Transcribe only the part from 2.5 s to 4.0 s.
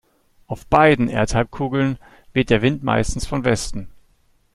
Wind meistens von Westen.